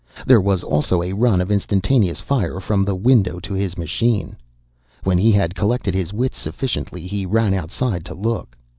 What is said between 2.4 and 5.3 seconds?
from the window to his machine. When